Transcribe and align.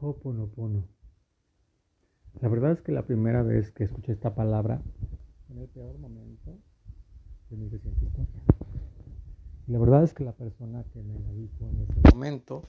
Hoponopono. 0.00 0.86
La 2.40 2.48
verdad 2.48 2.72
es 2.72 2.82
que 2.82 2.92
la 2.92 3.04
primera 3.04 3.42
vez 3.42 3.72
que 3.72 3.84
escuché 3.84 4.12
esta 4.12 4.34
palabra 4.34 4.80
en 5.50 5.58
el 5.58 5.68
peor 5.68 5.98
momento 5.98 6.56
de 7.50 7.56
mi 7.56 7.68
reciente 7.68 8.04
historia. 8.04 8.28
Y 9.66 9.72
la 9.72 9.78
verdad 9.78 10.04
es 10.04 10.14
que 10.14 10.24
la 10.24 10.32
persona 10.32 10.84
que 10.92 11.02
me 11.02 11.18
la 11.18 11.32
dijo 11.32 11.68
en 11.68 11.82
ese 11.82 12.14
momento 12.14 12.62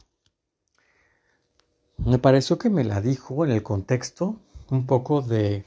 me 1.97 2.17
pareció 2.17 2.57
que 2.57 2.69
me 2.69 2.83
la 2.83 3.01
dijo 3.01 3.45
en 3.45 3.51
el 3.51 3.61
contexto 3.61 4.39
un 4.71 4.87
poco 4.87 5.21
de 5.21 5.65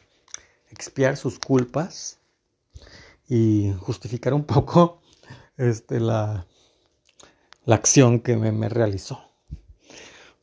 expiar 0.71 1.17
sus 1.17 1.39
culpas 1.39 2.19
y 3.29 3.73
justificar 3.79 4.35
un 4.35 4.45
poco 4.45 5.01
este, 5.57 6.01
la, 6.01 6.47
la 7.67 7.75
acción 7.77 8.21
que 8.21 8.37
me 8.37 8.69
realizó 8.69 9.32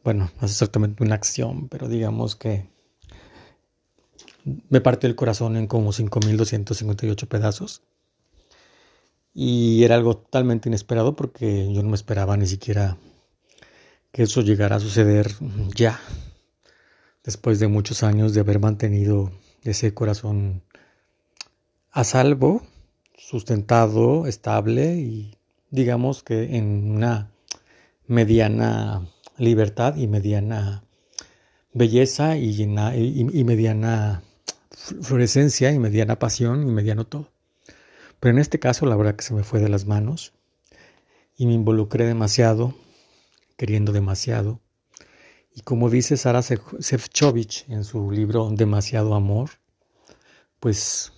bueno, 0.04 0.32
no 0.40 0.46
es 0.46 0.52
exactamente 0.52 1.04
una 1.04 1.16
acción, 1.16 1.68
pero 1.70 1.88
digamos 1.88 2.36
que 2.36 2.70
me 4.70 4.82
partió 4.82 5.10
el 5.10 5.16
corazón 5.16 5.56
en 5.58 5.68
como 5.68 5.92
5.258 5.92 7.28
pedazos. 7.28 7.82
Y 9.34 9.84
era 9.84 9.96
algo 9.96 10.18
totalmente 10.18 10.70
inesperado 10.70 11.16
porque 11.16 11.72
yo 11.74 11.84
no 11.84 11.90
me 11.90 11.96
esperaba 11.96 12.36
ni 12.36 12.48
siquiera 12.48 12.98
que 14.12 14.24
eso 14.24 14.42
llegara 14.42 14.78
a 14.78 14.80
suceder 14.80 15.32
ya, 15.76 16.00
después 17.24 17.60
de 17.60 17.68
muchos 17.68 18.02
años 18.04 18.34
de 18.34 18.40
haber 18.40 18.60
mantenido 18.60 19.32
ese 19.64 19.94
corazón 19.94 20.64
a 21.92 22.04
salvo, 22.04 22.64
sustentado, 23.18 24.26
estable 24.26 24.96
y 24.96 25.38
digamos 25.70 26.24
que 26.24 26.56
en 26.56 26.92
una 26.92 27.32
mediana 28.08 29.08
libertad 29.40 29.96
y 29.96 30.08
mediana 30.08 30.84
belleza 31.74 32.38
y, 32.38 32.66
mediana 33.44 34.22
florescencia 35.02 35.72
y 35.72 35.80
mediana 35.80 36.20
pasión 36.20 36.68
y 36.68 36.72
mediano 36.72 37.06
todo. 37.06 37.32
Pero 38.20 38.34
en 38.34 38.40
este 38.40 38.60
caso 38.60 38.86
la 38.86 38.96
verdad 38.96 39.16
que 39.16 39.24
se 39.24 39.34
me 39.34 39.44
fue 39.44 39.60
de 39.60 39.70
las 39.70 39.86
manos 39.86 40.34
y 41.38 41.46
me 41.48 41.54
involucré 41.54 42.06
demasiado, 42.06 42.76
queriendo 43.58 43.94
demasiado. 43.94 44.60
Y 45.56 45.62
como 45.62 45.90
dice 45.90 46.18
Sara 46.18 46.42
Sefcovic 46.42 47.70
en 47.70 47.84
su 47.84 48.12
libro 48.12 48.50
Demasiado 48.52 49.16
Amor, 49.16 49.52
pues 50.60 51.14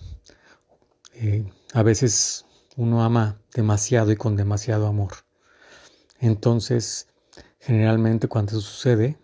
eh, 1.14 1.44
a 1.74 1.82
veces 1.82 2.46
uno 2.76 3.02
ama 3.02 3.40
demasiado 3.54 4.12
y 4.12 4.16
con 4.16 4.36
demasiado 4.36 4.86
amor. 4.86 5.12
Entonces, 6.20 7.08
generalmente 7.62 8.28
cuando 8.28 8.52
eso 8.52 8.60
sucede, 8.60 9.18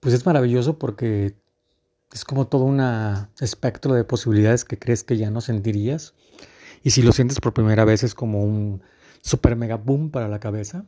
pues 0.00 0.14
es 0.14 0.26
maravilloso 0.26 0.78
porque 0.78 1.34
es 2.12 2.24
como 2.24 2.46
todo 2.46 2.64
un 2.64 2.80
espectro 3.40 3.94
de 3.94 4.04
posibilidades 4.04 4.64
que 4.64 4.78
crees 4.78 5.02
que 5.02 5.16
ya 5.16 5.30
no 5.30 5.40
sentirías. 5.40 6.14
Y 6.82 6.90
si 6.90 7.02
lo 7.02 7.12
sientes 7.12 7.40
por 7.40 7.54
primera 7.54 7.84
vez 7.86 8.04
es 8.04 8.14
como 8.14 8.42
un 8.42 8.82
super 9.22 9.56
mega 9.56 9.76
boom 9.76 10.10
para 10.10 10.28
la 10.28 10.38
cabeza. 10.38 10.84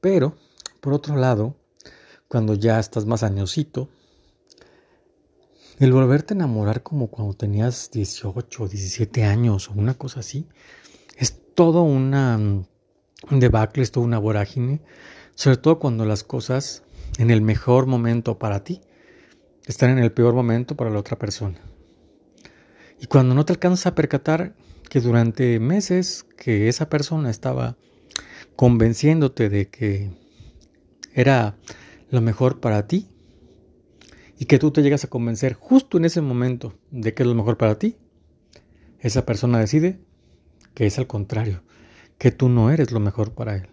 Pero, 0.00 0.36
por 0.80 0.92
otro 0.94 1.16
lado, 1.16 1.56
cuando 2.26 2.54
ya 2.54 2.80
estás 2.80 3.06
más 3.06 3.22
añosito, 3.22 3.88
el 5.78 5.92
volverte 5.92 6.34
a 6.34 6.36
enamorar 6.36 6.82
como 6.82 7.06
cuando 7.06 7.34
tenías 7.34 7.90
18 7.92 8.64
o 8.64 8.68
17 8.68 9.24
años 9.24 9.70
o 9.70 9.74
una 9.74 9.94
cosa 9.94 10.20
así, 10.20 10.48
es 11.16 11.54
todo 11.54 11.82
una, 11.82 12.36
un 12.36 13.40
debacle, 13.40 13.84
es 13.84 13.92
toda 13.92 14.06
una 14.06 14.18
vorágine 14.18 14.82
sobre 15.34 15.56
todo 15.56 15.78
cuando 15.78 16.04
las 16.04 16.24
cosas 16.24 16.82
en 17.18 17.30
el 17.30 17.42
mejor 17.42 17.86
momento 17.86 18.38
para 18.38 18.64
ti 18.64 18.80
están 19.66 19.90
en 19.90 19.98
el 19.98 20.12
peor 20.12 20.34
momento 20.34 20.76
para 20.76 20.90
la 20.90 20.98
otra 20.98 21.18
persona. 21.18 21.60
Y 23.00 23.06
cuando 23.06 23.34
no 23.34 23.44
te 23.44 23.52
alcanzas 23.52 23.86
a 23.86 23.94
percatar 23.94 24.54
que 24.88 25.00
durante 25.00 25.58
meses 25.58 26.24
que 26.36 26.68
esa 26.68 26.88
persona 26.88 27.30
estaba 27.30 27.76
convenciéndote 28.56 29.48
de 29.48 29.68
que 29.68 30.10
era 31.14 31.56
lo 32.10 32.20
mejor 32.20 32.60
para 32.60 32.86
ti 32.86 33.08
y 34.38 34.46
que 34.46 34.58
tú 34.58 34.70
te 34.70 34.82
llegas 34.82 35.04
a 35.04 35.08
convencer 35.08 35.54
justo 35.54 35.98
en 35.98 36.04
ese 36.04 36.20
momento 36.20 36.74
de 36.90 37.14
que 37.14 37.22
es 37.22 37.28
lo 37.28 37.34
mejor 37.34 37.56
para 37.56 37.78
ti, 37.78 37.96
esa 39.00 39.24
persona 39.26 39.58
decide 39.58 39.98
que 40.74 40.86
es 40.86 40.98
al 40.98 41.06
contrario, 41.06 41.62
que 42.18 42.30
tú 42.30 42.48
no 42.48 42.70
eres 42.70 42.92
lo 42.92 43.00
mejor 43.00 43.32
para 43.32 43.56
él 43.56 43.68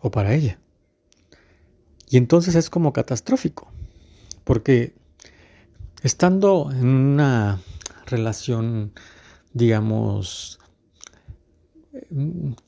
o 0.00 0.10
para 0.10 0.34
ella. 0.34 0.58
Y 2.12 2.18
entonces 2.18 2.56
es 2.56 2.68
como 2.68 2.92
catastrófico, 2.92 3.72
porque 4.44 4.92
estando 6.02 6.70
en 6.70 6.86
una 6.86 7.62
relación, 8.04 8.92
digamos, 9.54 10.58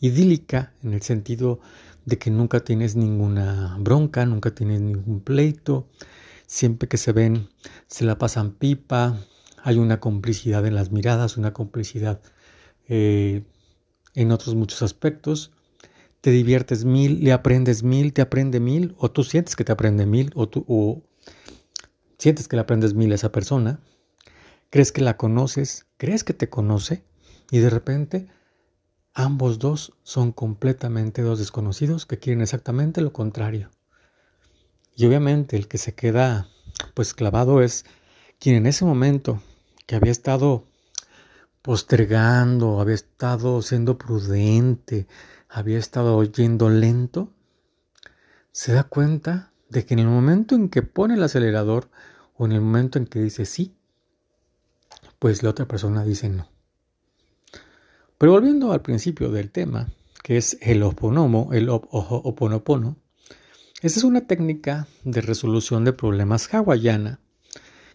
idílica, 0.00 0.72
en 0.82 0.94
el 0.94 1.02
sentido 1.02 1.60
de 2.06 2.16
que 2.16 2.30
nunca 2.30 2.60
tienes 2.60 2.96
ninguna 2.96 3.76
bronca, 3.78 4.24
nunca 4.24 4.54
tienes 4.54 4.80
ningún 4.80 5.20
pleito, 5.20 5.90
siempre 6.46 6.88
que 6.88 6.96
se 6.96 7.12
ven 7.12 7.50
se 7.86 8.06
la 8.06 8.16
pasan 8.16 8.52
pipa, 8.52 9.20
hay 9.62 9.76
una 9.76 10.00
complicidad 10.00 10.64
en 10.64 10.74
las 10.74 10.90
miradas, 10.90 11.36
una 11.36 11.52
complicidad 11.52 12.22
eh, 12.88 13.44
en 14.14 14.32
otros 14.32 14.54
muchos 14.54 14.80
aspectos, 14.80 15.52
te 16.24 16.30
diviertes 16.30 16.86
mil, 16.86 17.22
le 17.22 17.34
aprendes 17.34 17.82
mil, 17.82 18.14
te 18.14 18.22
aprende 18.22 18.58
mil, 18.58 18.94
o 18.96 19.10
tú 19.10 19.24
sientes 19.24 19.56
que 19.56 19.64
te 19.64 19.72
aprende 19.72 20.06
mil, 20.06 20.32
o 20.34 20.48
tú 20.48 20.64
o 20.66 21.02
sientes 22.16 22.48
que 22.48 22.56
le 22.56 22.62
aprendes 22.62 22.94
mil 22.94 23.12
a 23.12 23.16
esa 23.16 23.30
persona, 23.30 23.78
crees 24.70 24.90
que 24.90 25.02
la 25.02 25.18
conoces, 25.18 25.84
crees 25.98 26.24
que 26.24 26.32
te 26.32 26.48
conoce, 26.48 27.04
y 27.50 27.58
de 27.58 27.68
repente 27.68 28.26
ambos 29.12 29.58
dos 29.58 29.92
son 30.02 30.32
completamente 30.32 31.20
dos 31.20 31.40
desconocidos 31.40 32.06
que 32.06 32.18
quieren 32.18 32.40
exactamente 32.40 33.02
lo 33.02 33.12
contrario. 33.12 33.68
Y 34.96 35.04
obviamente 35.04 35.58
el 35.58 35.68
que 35.68 35.76
se 35.76 35.94
queda 35.94 36.48
pues 36.94 37.12
clavado 37.12 37.60
es 37.60 37.84
quien 38.38 38.56
en 38.56 38.64
ese 38.64 38.86
momento 38.86 39.42
que 39.84 39.94
había 39.94 40.12
estado 40.12 40.64
postergando, 41.60 42.80
había 42.80 42.94
estado 42.94 43.60
siendo 43.60 43.98
prudente, 43.98 45.06
había 45.54 45.78
estado 45.78 46.16
oyendo 46.16 46.68
lento, 46.68 47.32
se 48.50 48.72
da 48.72 48.82
cuenta 48.82 49.52
de 49.68 49.86
que 49.86 49.94
en 49.94 50.00
el 50.00 50.08
momento 50.08 50.56
en 50.56 50.68
que 50.68 50.82
pone 50.82 51.14
el 51.14 51.22
acelerador 51.22 51.90
o 52.36 52.46
en 52.46 52.52
el 52.52 52.60
momento 52.60 52.98
en 52.98 53.06
que 53.06 53.20
dice 53.20 53.46
sí, 53.46 53.72
pues 55.20 55.44
la 55.44 55.50
otra 55.50 55.68
persona 55.68 56.04
dice 56.04 56.28
no. 56.28 56.48
Pero 58.18 58.32
volviendo 58.32 58.72
al 58.72 58.82
principio 58.82 59.30
del 59.30 59.52
tema, 59.52 59.86
que 60.24 60.38
es 60.38 60.58
el 60.60 60.82
oponomo, 60.82 61.50
el 61.52 61.68
oponopono, 61.70 62.96
esta 63.80 64.00
es 64.00 64.04
una 64.04 64.26
técnica 64.26 64.88
de 65.04 65.20
resolución 65.20 65.84
de 65.84 65.92
problemas 65.92 66.52
hawaiana 66.52 67.20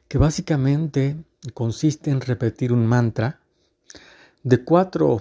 que 0.08 0.18
básicamente 0.18 1.18
consiste 1.54 2.10
en 2.10 2.22
repetir 2.22 2.72
un 2.72 2.86
mantra 2.86 3.42
de 4.44 4.64
cuatro 4.64 5.20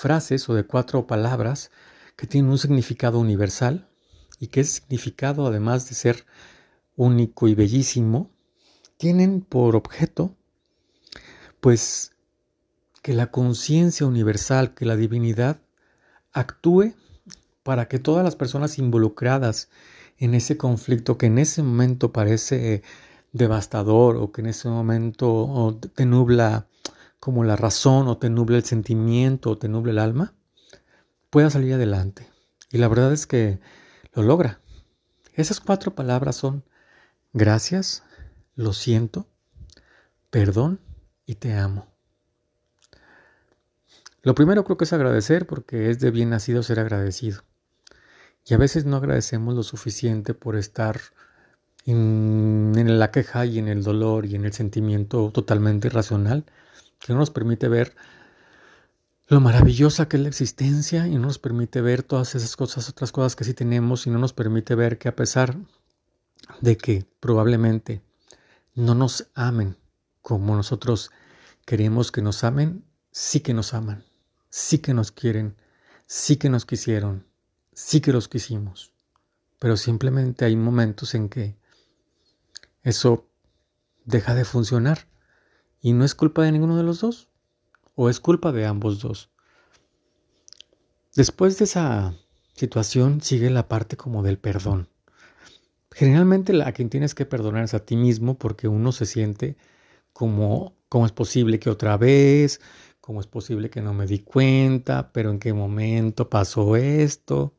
frases 0.00 0.48
o 0.48 0.54
de 0.54 0.64
cuatro 0.64 1.06
palabras 1.06 1.70
que 2.16 2.26
tienen 2.26 2.50
un 2.50 2.58
significado 2.58 3.20
universal 3.20 3.86
y 4.38 4.46
que 4.46 4.60
ese 4.60 4.80
significado, 4.80 5.46
además 5.46 5.88
de 5.88 5.94
ser 5.94 6.24
único 6.96 7.48
y 7.48 7.54
bellísimo, 7.54 8.30
tienen 8.96 9.42
por 9.42 9.76
objeto, 9.76 10.34
pues, 11.60 12.12
que 13.02 13.12
la 13.12 13.30
conciencia 13.30 14.06
universal, 14.06 14.74
que 14.74 14.86
la 14.86 14.96
divinidad 14.96 15.60
actúe 16.32 16.94
para 17.62 17.86
que 17.88 17.98
todas 17.98 18.24
las 18.24 18.36
personas 18.36 18.78
involucradas 18.78 19.68
en 20.16 20.34
ese 20.34 20.56
conflicto 20.56 21.18
que 21.18 21.26
en 21.26 21.38
ese 21.38 21.62
momento 21.62 22.10
parece 22.10 22.82
devastador 23.32 24.16
o 24.16 24.32
que 24.32 24.40
en 24.40 24.48
ese 24.48 24.68
momento 24.68 25.78
te 25.94 26.06
nubla 26.06 26.66
como 27.20 27.44
la 27.44 27.54
razón 27.54 28.08
o 28.08 28.16
te 28.16 28.30
nubla 28.30 28.56
el 28.56 28.64
sentimiento 28.64 29.50
o 29.50 29.58
te 29.58 29.68
nubla 29.68 29.92
el 29.92 29.98
alma, 29.98 30.34
pueda 31.28 31.50
salir 31.50 31.74
adelante. 31.74 32.26
Y 32.72 32.78
la 32.78 32.88
verdad 32.88 33.12
es 33.12 33.26
que 33.26 33.60
lo 34.14 34.22
logra. 34.22 34.60
Esas 35.34 35.60
cuatro 35.60 35.94
palabras 35.94 36.36
son 36.36 36.64
gracias, 37.32 38.02
lo 38.56 38.72
siento, 38.72 39.28
perdón 40.30 40.80
y 41.26 41.36
te 41.36 41.54
amo. 41.54 41.86
Lo 44.22 44.34
primero 44.34 44.64
creo 44.64 44.76
que 44.76 44.84
es 44.84 44.92
agradecer 44.92 45.46
porque 45.46 45.90
es 45.90 46.00
de 46.00 46.10
bien 46.10 46.30
nacido 46.30 46.62
ser 46.62 46.80
agradecido. 46.80 47.42
Y 48.46 48.54
a 48.54 48.58
veces 48.58 48.86
no 48.86 48.96
agradecemos 48.96 49.54
lo 49.54 49.62
suficiente 49.62 50.34
por 50.34 50.56
estar 50.56 51.00
en, 51.84 52.72
en 52.76 52.98
la 52.98 53.10
queja 53.10 53.44
y 53.44 53.58
en 53.58 53.68
el 53.68 53.82
dolor 53.82 54.26
y 54.26 54.34
en 54.34 54.44
el 54.44 54.52
sentimiento 54.52 55.30
totalmente 55.32 55.88
irracional 55.88 56.44
que 57.00 57.12
no 57.12 57.18
nos 57.18 57.30
permite 57.30 57.68
ver 57.68 57.96
lo 59.26 59.40
maravillosa 59.40 60.08
que 60.08 60.16
es 60.16 60.22
la 60.22 60.28
existencia 60.28 61.06
y 61.06 61.14
no 61.14 61.26
nos 61.26 61.38
permite 61.38 61.80
ver 61.80 62.02
todas 62.02 62.34
esas 62.34 62.56
cosas, 62.56 62.88
otras 62.88 63.12
cosas 63.12 63.36
que 63.36 63.44
sí 63.44 63.54
tenemos 63.54 64.06
y 64.06 64.10
no 64.10 64.18
nos 64.18 64.32
permite 64.32 64.74
ver 64.74 64.98
que 64.98 65.08
a 65.08 65.16
pesar 65.16 65.56
de 66.60 66.76
que 66.76 67.06
probablemente 67.20 68.02
no 68.74 68.94
nos 68.94 69.30
amen 69.34 69.76
como 70.20 70.56
nosotros 70.56 71.10
queremos 71.64 72.10
que 72.10 72.22
nos 72.22 72.44
amen, 72.44 72.84
sí 73.12 73.40
que 73.40 73.54
nos 73.54 73.72
aman, 73.72 74.04
sí 74.48 74.78
que 74.78 74.94
nos 74.94 75.12
quieren, 75.12 75.56
sí 76.06 76.36
que 76.36 76.50
nos 76.50 76.66
quisieron, 76.66 77.24
sí 77.72 78.00
que 78.00 78.12
los 78.12 78.28
quisimos. 78.28 78.92
Pero 79.58 79.76
simplemente 79.76 80.44
hay 80.44 80.56
momentos 80.56 81.14
en 81.14 81.28
que 81.28 81.56
eso 82.82 83.28
deja 84.04 84.34
de 84.34 84.44
funcionar 84.44 85.06
y 85.80 85.92
no 85.92 86.04
es 86.04 86.14
culpa 86.14 86.42
de 86.42 86.52
ninguno 86.52 86.76
de 86.76 86.82
los 86.82 87.00
dos 87.00 87.28
o 87.94 88.08
es 88.08 88.20
culpa 88.20 88.52
de 88.52 88.66
ambos 88.66 89.00
dos. 89.00 89.30
Después 91.14 91.58
de 91.58 91.64
esa 91.64 92.14
situación 92.54 93.20
sigue 93.20 93.50
la 93.50 93.68
parte 93.68 93.96
como 93.96 94.22
del 94.22 94.38
perdón. 94.38 94.88
Generalmente 95.90 96.62
a 96.62 96.72
quien 96.72 96.88
tienes 96.88 97.14
que 97.14 97.26
perdonar 97.26 97.64
es 97.64 97.74
a 97.74 97.84
ti 97.84 97.96
mismo 97.96 98.38
porque 98.38 98.68
uno 98.68 98.92
se 98.92 99.06
siente 99.06 99.56
como, 100.12 100.76
¿cómo 100.88 101.06
es 101.06 101.12
posible 101.12 101.58
que 101.58 101.70
otra 101.70 101.96
vez? 101.96 102.60
¿Cómo 103.00 103.20
es 103.20 103.26
posible 103.26 103.70
que 103.70 103.80
no 103.80 103.92
me 103.92 104.06
di 104.06 104.20
cuenta? 104.20 105.12
¿Pero 105.12 105.30
en 105.30 105.40
qué 105.40 105.52
momento 105.52 106.28
pasó 106.28 106.76
esto? 106.76 107.54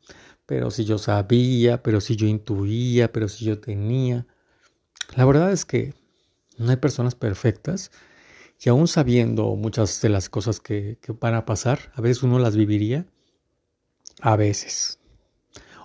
Pero 0.46 0.72
si 0.72 0.86
yo 0.86 0.98
sabía, 0.98 1.84
pero 1.84 2.00
si 2.00 2.16
yo 2.16 2.28
intuía, 2.28 3.12
pero 3.12 3.28
si 3.28 3.44
yo 3.46 3.60
tenía. 3.60 4.26
La 5.16 5.26
verdad 5.26 5.52
es 5.52 5.66
que 5.66 5.94
no 6.58 6.70
hay 6.70 6.78
personas 6.78 7.16
perfectas 7.16 7.92
y 8.64 8.70
aún 8.70 8.88
sabiendo 8.88 9.56
muchas 9.56 10.02
de 10.02 10.10
las 10.10 10.30
cosas 10.30 10.60
que, 10.60 10.98
que 11.02 11.14
van 11.14 11.34
a 11.34 11.46
pasar, 11.46 11.92
a 11.96 12.02
veces 12.02 12.22
uno 12.22 12.38
las 12.38 12.56
viviría, 12.56 13.08
a 14.22 14.36
veces, 14.36 15.00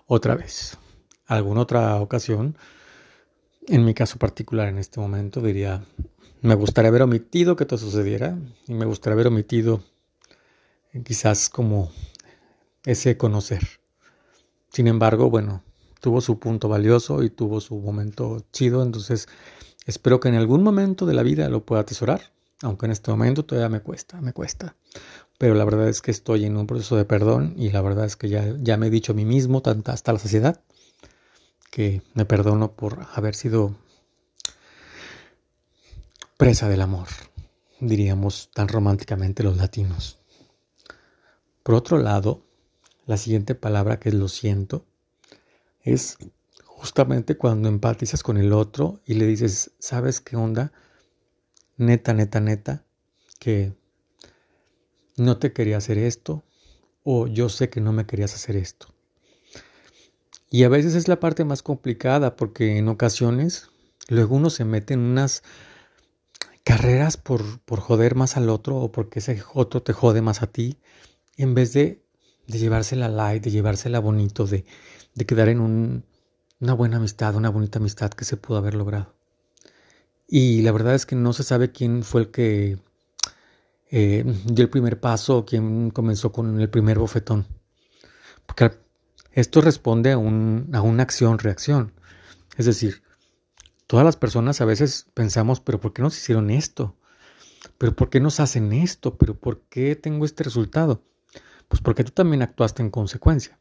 otra 0.06 0.34
vez, 0.34 0.76
alguna 1.26 1.62
otra 1.62 2.00
ocasión, 2.00 2.56
en 3.66 3.84
mi 3.84 3.94
caso 3.94 4.18
particular 4.18 4.68
en 4.68 4.78
este 4.78 5.00
momento 5.00 5.40
diría, 5.40 5.84
me 6.42 6.54
gustaría 6.54 6.90
haber 6.90 7.02
omitido 7.02 7.56
que 7.56 7.64
todo 7.64 7.78
sucediera 7.78 8.38
y 8.68 8.74
me 8.74 8.84
gustaría 8.84 9.14
haber 9.14 9.28
omitido 9.28 9.82
quizás 11.04 11.48
como 11.48 11.90
ese 12.84 13.16
conocer. 13.16 13.80
Sin 14.68 14.86
embargo, 14.86 15.30
bueno, 15.30 15.62
tuvo 16.00 16.20
su 16.20 16.38
punto 16.38 16.68
valioso 16.68 17.22
y 17.22 17.30
tuvo 17.30 17.60
su 17.60 17.76
momento 17.78 18.44
chido, 18.52 18.82
entonces 18.82 19.28
espero 19.86 20.20
que 20.20 20.28
en 20.28 20.34
algún 20.34 20.62
momento 20.62 21.06
de 21.06 21.14
la 21.14 21.22
vida 21.22 21.48
lo 21.48 21.64
pueda 21.64 21.82
atesorar, 21.82 22.35
aunque 22.62 22.86
en 22.86 22.92
este 22.92 23.10
momento 23.10 23.44
todavía 23.44 23.68
me 23.68 23.80
cuesta, 23.80 24.20
me 24.20 24.32
cuesta. 24.32 24.76
Pero 25.38 25.54
la 25.54 25.64
verdad 25.64 25.88
es 25.88 26.00
que 26.00 26.10
estoy 26.10 26.44
en 26.44 26.56
un 26.56 26.66
proceso 26.66 26.96
de 26.96 27.04
perdón 27.04 27.54
y 27.56 27.70
la 27.70 27.82
verdad 27.82 28.06
es 28.06 28.16
que 28.16 28.28
ya, 28.28 28.54
ya 28.58 28.76
me 28.76 28.86
he 28.86 28.90
dicho 28.90 29.12
a 29.12 29.14
mí 29.14 29.24
mismo, 29.24 29.62
hasta 29.86 30.12
la 30.12 30.18
saciedad, 30.18 30.60
que 31.70 32.02
me 32.14 32.24
perdono 32.24 32.72
por 32.72 33.06
haber 33.14 33.34
sido 33.34 33.76
presa 36.38 36.68
del 36.68 36.82
amor, 36.82 37.08
diríamos 37.80 38.50
tan 38.54 38.68
románticamente 38.68 39.42
los 39.42 39.56
latinos. 39.56 40.18
Por 41.62 41.74
otro 41.74 41.98
lado, 41.98 42.42
la 43.06 43.16
siguiente 43.16 43.54
palabra 43.54 43.98
que 43.98 44.08
es 44.08 44.14
lo 44.14 44.28
siento 44.28 44.86
es 45.82 46.18
justamente 46.64 47.36
cuando 47.36 47.68
empatizas 47.68 48.22
con 48.22 48.36
el 48.36 48.52
otro 48.52 49.00
y 49.06 49.14
le 49.14 49.26
dices, 49.26 49.72
¿sabes 49.78 50.20
qué 50.20 50.36
onda? 50.36 50.72
Neta, 51.78 52.12
neta, 52.12 52.40
neta, 52.40 52.84
que 53.38 53.72
no 55.16 55.38
te 55.38 55.52
quería 55.52 55.78
hacer 55.78 55.98
esto 55.98 56.44
o 57.04 57.26
yo 57.26 57.48
sé 57.48 57.70
que 57.70 57.80
no 57.80 57.92
me 57.92 58.06
querías 58.06 58.34
hacer 58.34 58.56
esto. 58.56 58.94
Y 60.50 60.64
a 60.64 60.68
veces 60.68 60.94
es 60.94 61.06
la 61.08 61.20
parte 61.20 61.44
más 61.44 61.62
complicada 61.62 62.34
porque 62.36 62.78
en 62.78 62.88
ocasiones 62.88 63.70
luego 64.08 64.36
uno 64.36 64.50
se 64.50 64.64
mete 64.64 64.94
en 64.94 65.00
unas 65.00 65.42
carreras 66.64 67.16
por, 67.16 67.60
por 67.60 67.80
joder 67.80 68.14
más 68.14 68.36
al 68.36 68.50
otro 68.50 68.76
o 68.76 68.92
porque 68.92 69.20
ese 69.20 69.42
otro 69.54 69.82
te 69.82 69.92
jode 69.92 70.20
más 70.22 70.42
a 70.42 70.48
ti, 70.48 70.78
en 71.38 71.54
vez 71.54 71.74
de, 71.74 72.04
de 72.48 72.58
llevársela 72.58 73.08
light, 73.08 73.44
de 73.44 73.52
llevársela 73.52 74.00
bonito, 74.00 74.46
de, 74.46 74.66
de 75.14 75.26
quedar 75.26 75.50
en 75.50 75.60
un, 75.60 76.06
una 76.60 76.74
buena 76.74 76.98
amistad, 76.98 77.36
una 77.36 77.50
bonita 77.50 77.80
amistad 77.80 78.10
que 78.12 78.26
se 78.26 78.38
pudo 78.38 78.58
haber 78.58 78.74
logrado. 78.74 79.15
Y 80.26 80.62
la 80.62 80.72
verdad 80.72 80.94
es 80.94 81.06
que 81.06 81.16
no 81.16 81.32
se 81.32 81.44
sabe 81.44 81.72
quién 81.72 82.02
fue 82.02 82.22
el 82.22 82.30
que 82.30 82.78
eh, 83.90 84.24
dio 84.44 84.64
el 84.64 84.70
primer 84.70 85.00
paso 85.00 85.38
o 85.38 85.46
quién 85.46 85.90
comenzó 85.90 86.32
con 86.32 86.60
el 86.60 86.68
primer 86.68 86.98
bofetón. 86.98 87.46
Porque 88.46 88.72
esto 89.32 89.60
responde 89.60 90.12
a, 90.12 90.18
un, 90.18 90.70
a 90.72 90.80
una 90.82 91.02
acción-reacción. 91.02 91.92
Es 92.56 92.66
decir, 92.66 93.02
Todas 93.86 94.04
las 94.04 94.16
personas 94.16 94.60
a 94.60 94.64
veces 94.64 95.06
pensamos, 95.14 95.60
pero 95.60 95.80
¿por 95.80 95.92
qué 95.92 96.02
nos 96.02 96.16
hicieron 96.16 96.50
esto? 96.50 96.96
¿Pero 97.78 97.94
por 97.94 98.10
qué 98.10 98.18
nos 98.18 98.40
hacen 98.40 98.72
esto? 98.72 99.16
¿Pero 99.16 99.38
por 99.38 99.62
qué 99.68 99.94
tengo 99.94 100.24
este 100.24 100.42
resultado? 100.42 101.04
Pues 101.68 101.80
porque 101.82 102.02
tú 102.02 102.10
también 102.10 102.42
actuaste 102.42 102.82
en 102.82 102.90
consecuencia. 102.90 103.60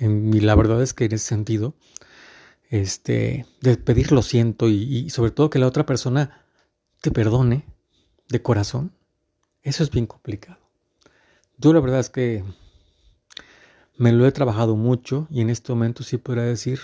Y 0.00 0.40
la 0.40 0.56
verdad 0.56 0.82
es 0.82 0.92
que 0.92 1.04
en 1.04 1.12
ese 1.12 1.24
sentido, 1.26 1.76
este, 2.70 3.46
de 3.60 3.76
pedir 3.76 4.12
lo 4.12 4.22
siento 4.22 4.68
y, 4.68 5.10
sobre 5.10 5.30
todo 5.30 5.50
que 5.50 5.58
la 5.58 5.66
otra 5.66 5.86
persona 5.86 6.44
te 7.00 7.10
perdone 7.10 7.64
de 8.28 8.42
corazón, 8.42 8.92
eso 9.62 9.82
es 9.82 9.90
bien 9.90 10.06
complicado. 10.06 10.58
Yo 11.58 11.72
la 11.72 11.80
verdad 11.80 12.00
es 12.00 12.10
que 12.10 12.44
me 13.96 14.12
lo 14.12 14.26
he 14.26 14.32
trabajado 14.32 14.76
mucho 14.76 15.28
y 15.30 15.40
en 15.40 15.50
este 15.50 15.72
momento 15.72 16.02
sí 16.02 16.18
podría 16.18 16.44
decir, 16.44 16.80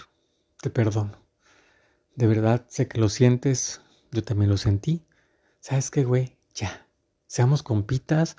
te 0.61 0.71
perdono. 0.71 1.19
De 2.15 2.27
verdad, 2.27 2.67
sé 2.69 2.87
que 2.87 3.01
lo 3.01 3.09
sientes, 3.09 3.81
yo 4.13 4.23
también 4.23 4.51
lo 4.51 4.57
sentí. 4.57 5.03
¿Sabes 5.61 5.91
qué, 5.91 6.05
güey? 6.05 6.37
Ya, 6.55 6.87
seamos 7.27 7.63
compitas, 7.63 8.37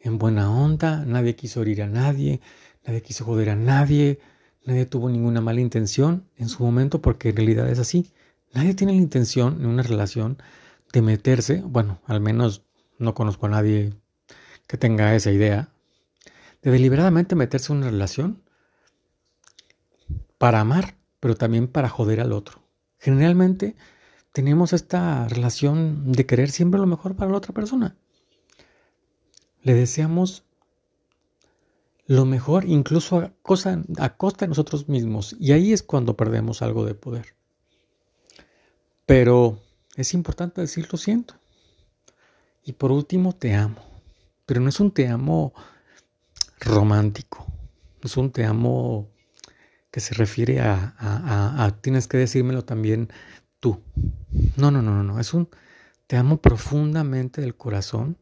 en 0.00 0.18
buena 0.18 0.50
onda, 0.50 1.04
nadie 1.04 1.36
quiso 1.36 1.62
herir 1.62 1.82
a 1.82 1.86
nadie, 1.86 2.40
nadie 2.86 3.02
quiso 3.02 3.24
joder 3.24 3.50
a 3.50 3.56
nadie, 3.56 4.20
nadie 4.68 4.84
tuvo 4.84 5.08
ninguna 5.08 5.40
mala 5.40 5.62
intención 5.62 6.28
en 6.36 6.50
su 6.50 6.62
momento, 6.62 7.00
porque 7.00 7.30
en 7.30 7.36
realidad 7.36 7.70
es 7.70 7.78
así. 7.78 8.12
Nadie 8.52 8.74
tiene 8.74 8.92
la 8.92 8.98
intención 8.98 9.60
en 9.60 9.66
una 9.66 9.82
relación 9.82 10.36
de 10.92 11.00
meterse, 11.00 11.62
bueno, 11.62 12.00
al 12.06 12.20
menos 12.20 12.64
no 12.98 13.14
conozco 13.14 13.46
a 13.46 13.48
nadie 13.48 13.94
que 14.66 14.76
tenga 14.76 15.14
esa 15.14 15.32
idea, 15.32 15.70
de 16.60 16.70
deliberadamente 16.70 17.34
meterse 17.34 17.72
en 17.72 17.78
una 17.78 17.90
relación 17.90 18.42
para 20.36 20.60
amar, 20.60 20.96
pero 21.18 21.34
también 21.34 21.66
para 21.68 21.88
joder 21.88 22.20
al 22.20 22.32
otro. 22.32 22.60
Generalmente 22.98 23.74
tenemos 24.34 24.74
esta 24.74 25.28
relación 25.28 26.12
de 26.12 26.26
querer 26.26 26.50
siempre 26.50 26.78
lo 26.78 26.86
mejor 26.86 27.16
para 27.16 27.30
la 27.30 27.38
otra 27.38 27.54
persona. 27.54 27.96
Le 29.62 29.72
deseamos 29.72 30.44
lo 32.08 32.24
mejor 32.24 32.64
incluso 32.64 33.18
a, 33.18 33.32
cosa, 33.42 33.82
a 33.98 34.16
costa 34.16 34.46
de 34.46 34.48
nosotros 34.48 34.88
mismos. 34.88 35.36
Y 35.38 35.52
ahí 35.52 35.74
es 35.74 35.82
cuando 35.82 36.16
perdemos 36.16 36.62
algo 36.62 36.86
de 36.86 36.94
poder. 36.94 37.34
Pero 39.04 39.60
es 39.94 40.14
importante 40.14 40.62
decir 40.62 40.88
lo 40.90 40.96
siento. 40.96 41.34
Y 42.64 42.72
por 42.72 42.92
último, 42.92 43.34
te 43.34 43.54
amo. 43.54 43.84
Pero 44.46 44.62
no 44.62 44.70
es 44.70 44.80
un 44.80 44.90
te 44.90 45.06
amo 45.06 45.52
romántico. 46.60 47.46
Es 48.02 48.16
un 48.16 48.30
te 48.32 48.46
amo 48.46 49.10
que 49.90 50.00
se 50.00 50.14
refiere 50.14 50.60
a, 50.60 51.78
tienes 51.82 52.08
que 52.08 52.16
decírmelo 52.16 52.64
también 52.64 53.12
tú. 53.60 53.82
No, 54.56 54.70
no, 54.70 54.80
no, 54.80 55.02
no. 55.02 55.20
Es 55.20 55.34
un 55.34 55.50
te 56.06 56.16
amo 56.16 56.40
profundamente 56.40 57.42
del 57.42 57.54
corazón 57.54 58.16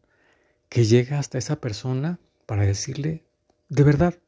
que 0.69 0.85
llega 0.85 1.21
hasta 1.21 1.39
esa 1.39 1.61
persona 1.61 2.19
para 2.47 2.63
decirle 2.63 3.26
de 3.69 3.83
verdad, 3.83 4.19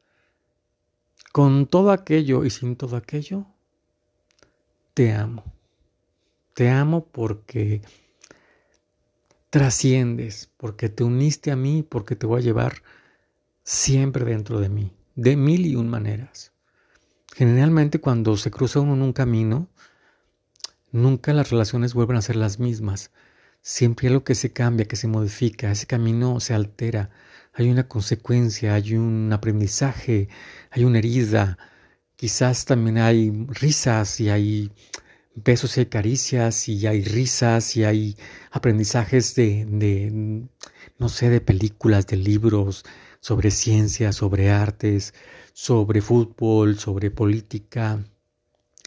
con 1.31 1.67
todo 1.67 1.91
aquello 1.91 2.43
y 2.45 2.49
sin 2.49 2.75
todo 2.75 2.95
aquello, 2.95 3.45
te 4.93 5.13
amo. 5.13 5.43
Te 6.53 6.69
amo 6.69 7.05
porque 7.05 7.81
trasciendes, 9.49 10.49
porque 10.57 10.89
te 10.89 11.03
uniste 11.03 11.51
a 11.51 11.55
mí, 11.55 11.83
porque 11.83 12.15
te 12.15 12.25
voy 12.25 12.41
a 12.41 12.43
llevar 12.43 12.83
siempre 13.63 14.25
dentro 14.25 14.59
de 14.59 14.69
mí, 14.69 14.91
de 15.15 15.35
mil 15.35 15.65
y 15.65 15.75
un 15.75 15.89
maneras. 15.89 16.51
Generalmente 17.35 18.01
cuando 18.01 18.35
se 18.37 18.51
cruza 18.51 18.79
uno 18.79 18.93
en 18.93 19.01
un 19.01 19.13
camino, 19.13 19.69
nunca 20.91 21.33
las 21.33 21.49
relaciones 21.49 21.93
vuelven 21.93 22.17
a 22.17 22.21
ser 22.21 22.35
las 22.35 22.59
mismas. 22.59 23.11
Siempre 23.61 24.07
hay 24.07 24.13
algo 24.13 24.23
que 24.23 24.35
se 24.35 24.51
cambia, 24.51 24.87
que 24.87 24.95
se 24.95 25.07
modifica, 25.07 25.71
ese 25.71 25.87
camino 25.87 26.39
se 26.39 26.53
altera, 26.53 27.09
hay 27.53 27.69
una 27.69 27.87
consecuencia, 27.87 28.75
hay 28.75 28.95
un 28.95 29.31
aprendizaje, 29.33 30.29
hay 30.71 30.83
una 30.85 30.99
herida, 30.99 31.57
quizás 32.15 32.65
también 32.65 32.97
hay 32.97 33.31
risas 33.49 34.19
y 34.19 34.29
hay 34.29 34.71
besos 35.35 35.77
y 35.77 35.81
hay 35.81 35.85
caricias 35.87 36.69
y 36.69 36.87
hay 36.87 37.03
risas 37.03 37.75
y 37.77 37.83
hay 37.83 38.17
aprendizajes 38.51 39.35
de, 39.35 39.65
de 39.65 40.47
no 40.97 41.09
sé, 41.09 41.29
de 41.29 41.41
películas, 41.41 42.07
de 42.07 42.17
libros, 42.17 42.83
sobre 43.19 43.51
ciencia, 43.51 44.11
sobre 44.11 44.49
artes, 44.51 45.13
sobre 45.53 46.01
fútbol, 46.01 46.77
sobre 46.77 47.11
política, 47.11 48.03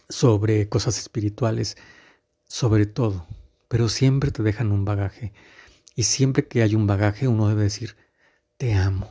sobre 0.09 0.69
cosas 0.69 0.99
espirituales, 0.99 1.77
sobre 2.45 2.87
todo, 2.87 3.27
pero 3.69 3.89
siempre 3.89 4.31
te 4.31 4.43
dejan 4.43 4.73
un 4.73 4.85
bagaje. 4.85 5.33
Y 5.95 6.05
siempre 6.05 6.47
que 6.49 6.63
hay 6.63 6.75
un 6.75 6.87
bagaje 6.87 7.29
uno 7.29 7.49
debe 7.49 7.63
decir, 7.65 7.97
te 8.63 8.75
amo. 8.75 9.11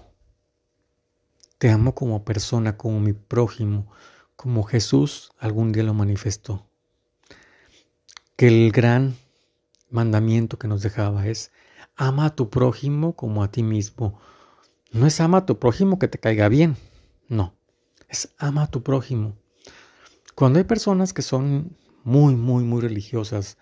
Te 1.58 1.70
amo 1.72 1.94
como 1.94 2.24
persona, 2.24 2.78
como 2.78 3.02
mi 3.02 3.12
prójimo, 3.12 3.92
como 4.38 4.64
Jesús 4.64 5.34
algún 5.40 5.74
día 5.74 5.84
lo 5.84 5.94
manifestó. 5.94 6.66
Que 8.38 8.48
el 8.48 8.72
gran 8.72 9.18
mandamiento 9.90 10.58
que 10.58 10.70
nos 10.70 10.82
dejaba 10.82 11.28
es, 11.28 11.52
ama 11.98 12.28
a 12.28 12.34
tu 12.34 12.50
prójimo 12.50 13.18
como 13.18 13.44
a 13.44 13.52
ti 13.52 13.62
mismo. 13.62 14.22
No 14.94 15.06
es 15.06 15.20
ama 15.20 15.40
a 15.40 15.46
tu 15.46 15.60
prójimo 15.60 16.00
que 16.00 16.08
te 16.08 16.18
caiga 16.18 16.48
bien, 16.48 16.78
no, 17.28 17.54
es 18.08 18.34
ama 18.38 18.64
a 18.64 18.72
tu 18.72 18.84
prójimo. 18.84 19.36
Cuando 20.34 20.60
hay 20.60 20.64
personas 20.64 21.12
que 21.12 21.24
son 21.24 21.76
muy, 22.06 22.38
muy, 22.38 22.64
muy 22.64 22.80
religiosas 22.80 23.58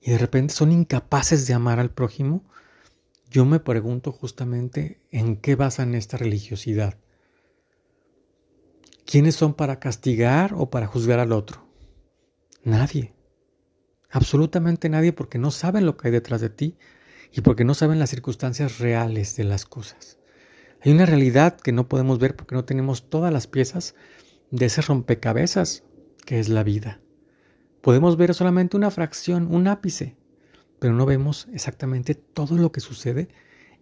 y 0.00 0.10
de 0.10 0.18
repente 0.18 0.52
son 0.52 0.72
incapaces 0.72 1.46
de 1.46 1.54
amar 1.54 1.78
al 1.78 1.90
prójimo, 1.90 2.42
yo 3.30 3.44
me 3.44 3.60
pregunto 3.60 4.12
justamente 4.12 5.00
en 5.10 5.36
qué 5.36 5.54
basan 5.54 5.94
esta 5.94 6.16
religiosidad. 6.16 6.98
¿Quiénes 9.04 9.36
son 9.36 9.54
para 9.54 9.78
castigar 9.80 10.54
o 10.54 10.70
para 10.70 10.86
juzgar 10.86 11.18
al 11.18 11.32
otro? 11.32 11.66
Nadie. 12.64 13.14
Absolutamente 14.10 14.88
nadie 14.88 15.12
porque 15.12 15.38
no 15.38 15.50
saben 15.50 15.84
lo 15.84 15.96
que 15.96 16.08
hay 16.08 16.12
detrás 16.12 16.40
de 16.40 16.50
ti 16.50 16.78
y 17.32 17.42
porque 17.42 17.64
no 17.64 17.74
saben 17.74 17.98
las 17.98 18.10
circunstancias 18.10 18.78
reales 18.78 19.36
de 19.36 19.44
las 19.44 19.66
cosas. 19.66 20.18
Hay 20.80 20.92
una 20.92 21.06
realidad 21.06 21.58
que 21.58 21.72
no 21.72 21.88
podemos 21.88 22.18
ver 22.18 22.36
porque 22.36 22.54
no 22.54 22.64
tenemos 22.64 23.10
todas 23.10 23.32
las 23.32 23.46
piezas 23.46 23.94
de 24.50 24.66
ese 24.66 24.80
rompecabezas 24.80 25.84
que 26.24 26.38
es 26.38 26.48
la 26.48 26.62
vida. 26.62 27.00
Podemos 27.82 28.16
ver 28.16 28.34
solamente 28.34 28.76
una 28.76 28.90
fracción, 28.90 29.54
un 29.54 29.68
ápice, 29.68 30.16
pero 30.78 30.94
no 30.94 31.06
vemos 31.06 31.48
exactamente 31.52 32.14
todo 32.14 32.56
lo 32.56 32.72
que 32.72 32.80
sucede 32.80 33.28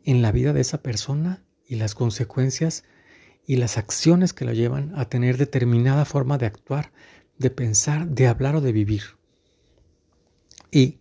en 0.05 0.23
la 0.23 0.33
vida 0.33 0.53
de 0.53 0.61
esa 0.61 0.83
persona 0.83 1.45
y 1.67 1.77
las 1.77 1.95
consecuencias 1.95 2.85
y 3.47 3.57
las 3.57 3.79
acciones 3.79 4.33
que 4.33 4.45
la 4.45 4.55
llevan 4.55 4.93
a 4.97 5.09
tener 5.09 5.37
determinada 5.37 6.05
forma 6.05 6.39
de 6.39 6.47
actuar, 6.47 6.93
de 7.39 7.51
pensar, 7.51 8.09
de 8.09 8.27
hablar 8.27 8.57
o 8.57 8.61
de 8.61 8.73
vivir. 8.73 9.03
Y, 10.71 11.01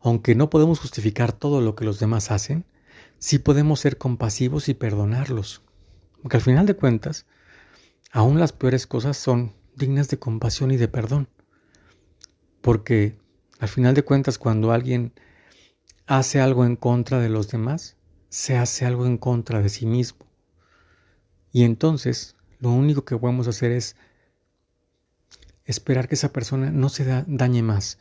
aunque 0.00 0.34
no 0.34 0.50
podemos 0.50 0.78
justificar 0.80 1.32
todo 1.32 1.60
lo 1.60 1.74
que 1.74 1.84
los 1.84 1.98
demás 1.98 2.30
hacen, 2.30 2.64
sí 3.18 3.38
podemos 3.38 3.80
ser 3.80 3.98
compasivos 3.98 4.68
y 4.68 4.74
perdonarlos. 4.74 5.62
Porque 6.22 6.36
al 6.36 6.42
final 6.42 6.66
de 6.66 6.74
cuentas, 6.74 7.26
aún 8.12 8.38
las 8.38 8.52
peores 8.52 8.86
cosas 8.86 9.16
son 9.16 9.54
dignas 9.76 10.08
de 10.08 10.18
compasión 10.18 10.70
y 10.70 10.76
de 10.76 10.88
perdón. 10.88 11.28
Porque 12.60 13.18
al 13.62 13.68
final 13.68 13.94
de 13.94 14.02
cuentas, 14.02 14.38
cuando 14.38 14.72
alguien 14.72 15.12
hace 16.08 16.40
algo 16.40 16.64
en 16.64 16.74
contra 16.74 17.20
de 17.20 17.28
los 17.28 17.48
demás, 17.48 17.96
se 18.28 18.56
hace 18.56 18.86
algo 18.86 19.06
en 19.06 19.18
contra 19.18 19.62
de 19.62 19.68
sí 19.68 19.86
mismo. 19.86 20.26
Y 21.52 21.62
entonces 21.62 22.34
lo 22.58 22.72
único 22.72 23.04
que 23.04 23.16
podemos 23.16 23.46
hacer 23.46 23.70
es 23.70 23.94
esperar 25.64 26.08
que 26.08 26.16
esa 26.16 26.32
persona 26.32 26.72
no 26.72 26.88
se 26.88 27.04
dañe 27.28 27.62
más, 27.62 28.00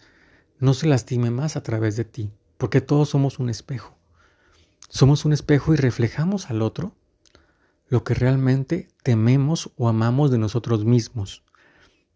no 0.58 0.74
se 0.74 0.88
lastime 0.88 1.30
más 1.30 1.56
a 1.56 1.62
través 1.62 1.96
de 1.96 2.06
ti, 2.06 2.32
porque 2.58 2.82
todos 2.82 3.10
somos 3.10 3.38
un 3.38 3.52
espejo. 3.52 3.96
Somos 4.90 5.26
un 5.26 5.32
espejo 5.32 5.76
y 5.76 5.78
reflejamos 5.78 6.50
al 6.50 6.64
otro 6.64 6.96
lo 7.88 8.04
que 8.04 8.16
realmente 8.16 8.88
tememos 9.04 9.70
o 9.78 9.90
amamos 9.90 10.32
de 10.32 10.40
nosotros 10.40 10.86
mismos. 10.86 11.44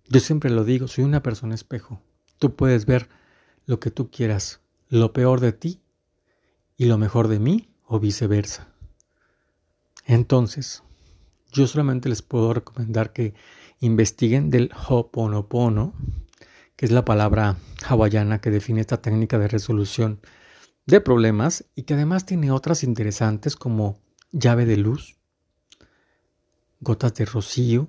Yo 0.07 0.19
siempre 0.19 0.49
lo 0.49 0.63
digo, 0.63 0.87
soy 0.87 1.03
una 1.03 1.21
persona 1.21 1.53
espejo. 1.53 2.01
Tú 2.39 2.55
puedes 2.55 2.87
ver 2.87 3.07
lo 3.65 3.79
que 3.79 3.91
tú 3.91 4.09
quieras, 4.11 4.61
lo 4.89 5.13
peor 5.13 5.39
de 5.39 5.51
ti 5.51 5.81
y 6.77 6.85
lo 6.85 6.97
mejor 6.97 7.27
de 7.27 7.39
mí 7.39 7.69
o 7.85 7.99
viceversa. 7.99 8.67
Entonces, 10.05 10.83
yo 11.51 11.67
solamente 11.67 12.09
les 12.09 12.21
puedo 12.21 12.53
recomendar 12.53 13.13
que 13.13 13.33
investiguen 13.79 14.49
del 14.49 14.71
Ho'oponopono, 14.73 15.93
que 16.75 16.85
es 16.85 16.91
la 16.91 17.05
palabra 17.05 17.57
hawaiana 17.87 18.41
que 18.41 18.51
define 18.51 18.81
esta 18.81 19.01
técnica 19.01 19.39
de 19.39 19.47
resolución 19.47 20.19
de 20.85 21.01
problemas 21.01 21.65
y 21.75 21.83
que 21.83 21.95
además 21.95 22.25
tiene 22.25 22.51
otras 22.51 22.83
interesantes 22.83 23.55
como 23.55 23.99
llave 24.31 24.65
de 24.65 24.77
luz, 24.77 25.17
gotas 26.79 27.15
de 27.15 27.25
rocío 27.25 27.87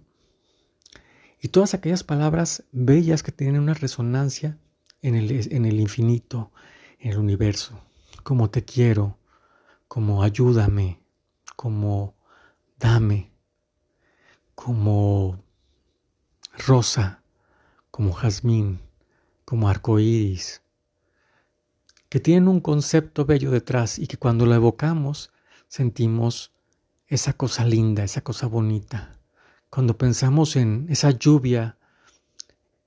y 1.43 1.49
todas 1.49 1.75
aquellas 1.75 2.05
palabras 2.05 2.65
bellas 2.73 3.23
que 3.23 3.33
tienen 3.33 3.61
una 3.61 3.75
resonancia 3.75 4.59
en 5.07 5.15
el, 5.15 5.53
en 5.53 5.65
el 5.65 5.81
infinito, 5.81 6.53
en 6.99 7.13
el 7.13 7.19
universo, 7.19 7.81
como 8.23 8.51
te 8.51 8.65
quiero, 8.65 9.19
como 9.89 10.23
ayúdame, 10.23 11.01
como 11.57 12.15
dame 12.79 13.37
como 14.57 15.39
rosa, 16.67 17.23
como 17.93 18.13
jazmín, 18.13 18.81
como 19.45 19.69
arcoíris, 19.69 20.63
que 22.09 22.19
tienen 22.19 22.49
un 22.49 22.61
concepto 22.61 23.27
bello 23.27 23.53
detrás 23.53 23.99
y 24.01 24.09
que 24.09 24.17
cuando 24.17 24.47
lo 24.47 24.55
evocamos 24.55 25.31
sentimos 25.69 26.53
esa 27.07 27.35
cosa 27.35 27.65
linda, 27.65 28.03
esa 28.03 28.23
cosa 28.23 28.47
bonita. 28.47 29.21
Cuando 29.71 29.97
pensamos 29.99 30.57
en 30.57 30.87
esa 30.89 31.11
lluvia, 31.11 31.77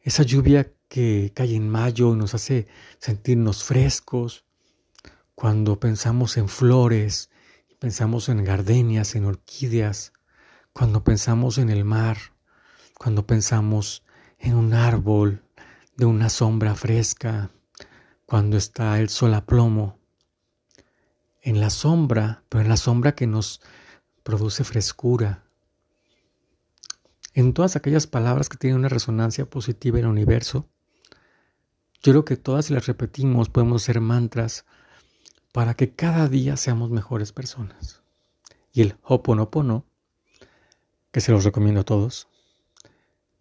esa 0.01 0.23
lluvia 0.23 0.73
que 0.89 1.31
cae 1.35 1.55
en 1.55 1.69
mayo 1.69 2.13
y 2.13 2.17
nos 2.17 2.33
hace 2.33 2.67
sentirnos 2.97 3.63
frescos, 3.63 4.43
cuando 5.35 5.79
pensamos 5.79 6.35
en 6.35 6.49
flores, 6.49 7.29
pensamos 7.79 8.27
en 8.27 8.43
gardenias, 8.43 9.15
en 9.15 9.25
orquídeas, 9.25 10.11
cuando 10.73 11.03
pensamos 11.03 11.57
en 11.59 11.69
el 11.69 11.85
mar, 11.85 12.17
cuando 12.95 13.25
pensamos 13.25 14.03
en 14.39 14.55
un 14.55 14.73
árbol 14.73 15.43
de 15.95 16.05
una 16.05 16.29
sombra 16.29 16.75
fresca, 16.75 17.51
cuando 18.25 18.57
está 18.57 18.99
el 18.99 19.09
sol 19.09 19.33
a 19.33 19.45
plomo, 19.45 19.97
en 21.41 21.61
la 21.61 21.69
sombra, 21.69 22.43
pero 22.49 22.63
en 22.63 22.69
la 22.69 22.77
sombra 22.77 23.13
que 23.13 23.27
nos 23.27 23.61
produce 24.23 24.63
frescura, 24.63 25.45
en 27.33 27.53
todas 27.53 27.75
aquellas 27.75 28.07
palabras 28.07 28.49
que 28.49 28.57
tienen 28.57 28.79
una 28.79 28.89
resonancia 28.89 29.49
positiva 29.49 29.99
en 29.99 30.05
el 30.05 30.11
universo, 30.11 30.67
yo 32.01 32.13
creo 32.13 32.25
que 32.25 32.37
todas 32.37 32.65
si 32.65 32.73
las 32.73 32.87
repetimos 32.87 33.49
podemos 33.49 33.83
ser 33.83 34.01
mantras 34.01 34.65
para 35.51 35.73
que 35.73 35.93
cada 35.93 36.27
día 36.27 36.57
seamos 36.57 36.89
mejores 36.89 37.31
personas. 37.31 38.01
Y 38.71 38.81
el 38.81 38.97
Hoponopono 39.03 39.85
que 41.11 41.21
se 41.21 41.31
los 41.31 41.43
recomiendo 41.43 41.81
a 41.81 41.85
todos, 41.85 42.27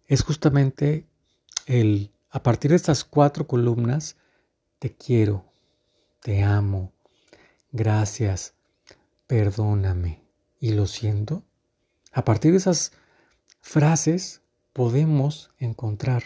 es 0.07 0.23
justamente 0.23 1.07
el, 1.65 2.11
a 2.29 2.41
partir 2.41 2.71
de 2.71 2.77
estas 2.77 3.03
cuatro 3.03 3.45
columnas, 3.45 4.17
te 4.79 4.95
quiero, 4.95 5.45
te 6.21 6.43
amo, 6.43 6.91
gracias, 7.71 8.55
perdóname 9.27 10.23
y 10.59 10.73
lo 10.73 10.87
siento. 10.87 11.43
A 12.11 12.25
partir 12.25 12.51
de 12.51 12.57
esas 12.57 12.91
frases 13.61 14.41
podemos 14.73 15.51
encontrar, 15.59 16.23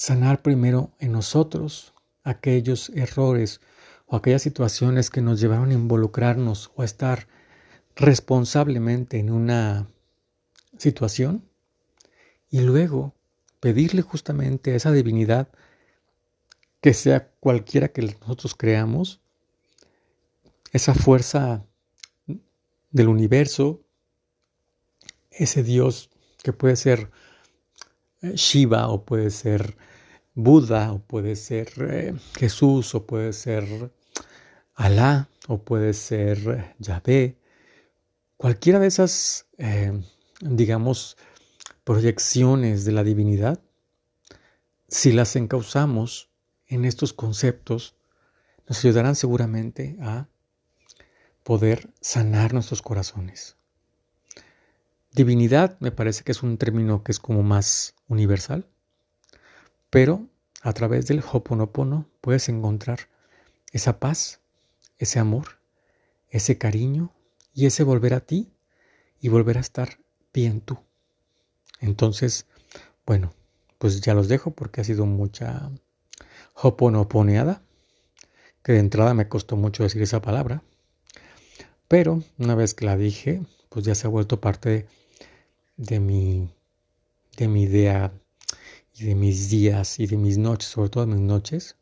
sanar 0.00 0.40
primero 0.40 0.94
en 0.98 1.12
nosotros 1.12 1.92
aquellos 2.22 2.88
errores 2.94 3.60
o 4.06 4.16
aquellas 4.16 4.40
situaciones 4.40 5.10
que 5.10 5.20
nos 5.20 5.38
llevaron 5.38 5.68
a 5.68 5.74
involucrarnos 5.74 6.70
o 6.74 6.80
a 6.80 6.86
estar 6.86 7.28
responsablemente 7.96 9.18
en 9.18 9.30
una 9.30 9.88
situación 10.78 11.44
y 12.48 12.60
luego 12.60 13.14
pedirle 13.60 14.00
justamente 14.00 14.72
a 14.72 14.76
esa 14.76 14.90
divinidad, 14.90 15.48
que 16.80 16.94
sea 16.94 17.28
cualquiera 17.38 17.88
que 17.88 18.00
nosotros 18.00 18.54
creamos, 18.54 19.20
esa 20.72 20.94
fuerza 20.94 21.66
del 22.90 23.08
universo, 23.08 23.82
ese 25.30 25.62
Dios 25.62 26.08
que 26.42 26.54
puede 26.54 26.76
ser 26.76 27.10
eh, 28.22 28.32
Shiva 28.34 28.88
o 28.88 29.04
puede 29.04 29.28
ser 29.28 29.76
Buda 30.42 30.92
o 30.92 30.98
puede 30.98 31.36
ser 31.36 31.68
eh, 31.78 32.14
Jesús 32.38 32.94
o 32.94 33.06
puede 33.06 33.32
ser 33.32 33.92
Alá 34.74 35.28
o 35.48 35.58
puede 35.58 35.92
ser 35.94 36.74
Yahvé, 36.78 37.36
cualquiera 38.36 38.78
de 38.78 38.86
esas 38.86 39.46
eh, 39.58 39.92
digamos, 40.40 41.16
proyecciones 41.84 42.84
de 42.84 42.92
la 42.92 43.04
divinidad, 43.04 43.60
si 44.88 45.12
las 45.12 45.36
encauzamos 45.36 46.30
en 46.66 46.84
estos 46.84 47.12
conceptos, 47.12 47.94
nos 48.66 48.84
ayudarán 48.84 49.16
seguramente 49.16 49.96
a 50.00 50.28
poder 51.42 51.90
sanar 52.00 52.54
nuestros 52.54 52.82
corazones. 52.82 53.56
Divinidad 55.12 55.78
me 55.80 55.90
parece 55.90 56.22
que 56.22 56.32
es 56.32 56.42
un 56.42 56.56
término 56.56 57.02
que 57.02 57.12
es 57.12 57.18
como 57.18 57.42
más 57.42 57.94
universal. 58.06 58.66
Pero 59.90 60.28
a 60.60 60.72
través 60.72 61.06
del 61.06 61.20
Hoponopono 61.20 62.06
puedes 62.20 62.48
encontrar 62.48 63.08
esa 63.72 63.98
paz, 63.98 64.40
ese 64.98 65.18
amor, 65.18 65.58
ese 66.28 66.58
cariño 66.58 67.12
y 67.54 67.66
ese 67.66 67.82
volver 67.82 68.14
a 68.14 68.20
ti 68.20 68.52
y 69.20 69.28
volver 69.28 69.58
a 69.58 69.60
estar 69.60 69.98
bien 70.32 70.60
tú. 70.60 70.78
Entonces, 71.80 72.46
bueno, 73.06 73.32
pues 73.78 74.00
ya 74.00 74.14
los 74.14 74.28
dejo 74.28 74.50
porque 74.50 74.80
ha 74.80 74.84
sido 74.84 75.06
mucha 75.06 75.70
hoponoponeada, 76.54 77.62
que 78.62 78.72
de 78.72 78.80
entrada 78.80 79.14
me 79.14 79.28
costó 79.28 79.56
mucho 79.56 79.82
decir 79.82 80.02
esa 80.02 80.20
palabra, 80.20 80.62
pero 81.88 82.22
una 82.38 82.54
vez 82.54 82.74
que 82.74 82.84
la 82.84 82.96
dije, 82.96 83.42
pues 83.70 83.84
ya 83.84 83.94
se 83.94 84.06
ha 84.06 84.10
vuelto 84.10 84.40
parte 84.40 84.86
de, 85.76 86.00
mi, 86.00 86.50
de 87.36 87.48
mi 87.48 87.62
idea 87.62 88.12
y 88.94 89.04
de 89.04 89.14
mis 89.14 89.50
días 89.50 89.98
y 89.98 90.06
de 90.06 90.16
mis 90.16 90.38
noches, 90.38 90.68
sobre 90.68 90.90
todo 90.90 91.06
mis 91.06 91.20
noches, 91.20 91.76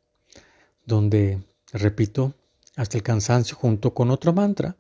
donde 0.85 1.43
repito 1.73 2.35
hasta 2.77 2.97
el 2.97 3.03
cansancio 3.03 3.57
junto 3.57 3.95
con 3.95 4.11
otro 4.11 4.33
mantra, 4.33 4.77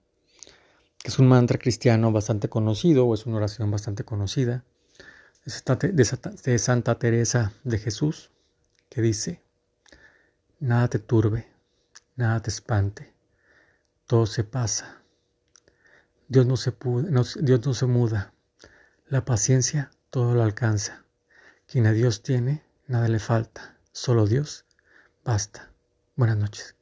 que 0.98 1.08
es 1.08 1.18
un 1.18 1.28
mantra 1.28 1.58
cristiano 1.58 2.12
bastante 2.12 2.48
conocido 2.48 3.06
o 3.06 3.14
es 3.14 3.26
una 3.26 3.36
oración 3.36 3.70
bastante 3.70 4.04
conocida, 4.04 4.64
de 5.44 6.58
Santa 6.58 6.98
Teresa 6.98 7.52
de 7.64 7.78
Jesús, 7.78 8.30
que 8.88 9.00
dice, 9.00 9.42
nada 10.60 10.88
te 10.88 10.98
turbe, 10.98 11.48
nada 12.16 12.40
te 12.40 12.50
espante, 12.50 13.12
todo 14.06 14.26
se 14.26 14.44
pasa, 14.44 15.02
Dios 16.28 16.46
no 16.46 16.56
se, 16.56 16.74
Dios 17.40 17.66
no 17.66 17.74
se 17.74 17.86
muda, 17.86 18.34
la 19.06 19.24
paciencia 19.24 19.90
todo 20.10 20.34
lo 20.34 20.42
alcanza, 20.42 21.04
quien 21.68 21.86
a 21.86 21.92
Dios 21.92 22.22
tiene, 22.22 22.64
nada 22.86 23.08
le 23.08 23.18
falta, 23.18 23.76
solo 23.92 24.26
Dios 24.26 24.64
basta. 25.22 25.70
Buenas 26.16 26.38
noches. 26.38 26.77